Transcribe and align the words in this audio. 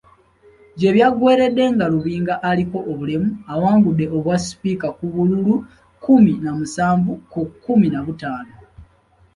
Gye 0.77 0.89
byaggweeredde 0.95 1.63
nga 1.73 1.85
Lubinga 1.93 2.35
aliko 2.49 2.77
obulemu 2.91 3.29
awangudde 3.53 4.05
obwasipiika 4.17 4.87
ku 4.97 5.05
bululu 5.13 5.55
kkumi 5.95 6.33
na 6.43 6.51
musanvu 6.57 7.11
ku 7.31 7.41
kkumi 7.49 7.87
na 7.91 7.99
butaano. 8.05 8.55